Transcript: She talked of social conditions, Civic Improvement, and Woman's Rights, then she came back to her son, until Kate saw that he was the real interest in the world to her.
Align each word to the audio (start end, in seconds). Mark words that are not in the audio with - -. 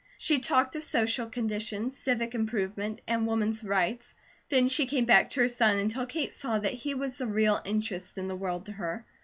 She 0.17 0.39
talked 0.39 0.75
of 0.75 0.83
social 0.83 1.27
conditions, 1.29 1.95
Civic 1.95 2.33
Improvement, 2.33 2.99
and 3.07 3.27
Woman's 3.27 3.63
Rights, 3.63 4.15
then 4.49 4.67
she 4.67 4.87
came 4.87 5.05
back 5.05 5.29
to 5.29 5.41
her 5.41 5.47
son, 5.47 5.77
until 5.77 6.07
Kate 6.07 6.33
saw 6.33 6.57
that 6.57 6.73
he 6.73 6.95
was 6.95 7.19
the 7.19 7.27
real 7.27 7.61
interest 7.65 8.17
in 8.17 8.27
the 8.27 8.35
world 8.35 8.65
to 8.65 8.71
her. 8.71 9.05